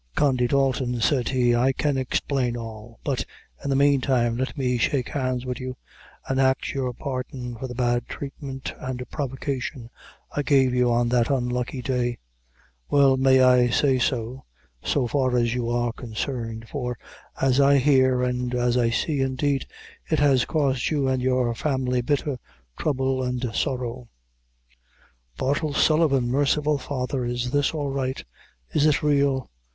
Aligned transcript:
Condy 0.15 0.47
Dalton," 0.47 0.99
said 0.99 1.29
he, 1.29 1.53
"I 1.55 1.73
can 1.73 1.95
explain 1.95 2.57
all; 2.57 2.99
but 3.03 3.23
in 3.63 3.69
the 3.69 3.75
mane 3.75 4.01
time 4.01 4.35
let 4.35 4.57
me 4.57 4.79
shake 4.79 5.09
hands 5.09 5.45
wid 5.45 5.59
you, 5.59 5.77
and 6.27 6.41
ax 6.41 6.73
your 6.73 6.91
pardon 6.91 7.55
for 7.55 7.67
the 7.67 7.75
bad 7.75 8.07
tratement 8.07 8.73
and 8.79 9.07
provocation 9.11 9.91
I 10.35 10.41
gave 10.41 10.73
you 10.73 10.91
on 10.91 11.09
that 11.09 11.29
unlucky 11.29 11.83
day 11.83 12.17
well 12.89 13.15
may 13.15 13.41
I 13.43 13.69
say 13.69 13.99
so, 13.99 14.43
so 14.83 15.05
far 15.05 15.37
as 15.37 15.53
you 15.53 15.69
are 15.69 15.93
concerned 15.93 16.67
for, 16.67 16.97
as 17.39 17.59
I 17.61 17.77
hear, 17.77 18.23
an' 18.23 18.53
as 18.55 18.77
I 18.77 18.89
see, 18.89 19.21
indeed, 19.21 19.67
it 20.09 20.17
has 20.17 20.45
caused 20.45 20.89
you 20.89 21.07
and 21.07 21.21
your 21.21 21.53
family 21.53 22.01
bitter 22.01 22.39
trouble 22.75 23.21
and 23.21 23.53
sorrow." 23.53 24.09
"Bartle 25.37 25.75
Sullivan! 25.75 26.31
Merciful 26.31 26.79
Father, 26.79 27.23
is 27.23 27.51
this 27.51 27.71
all 27.71 27.91
right? 27.91 28.23
is 28.71 28.87
it 28.87 29.03
real? 29.03 29.51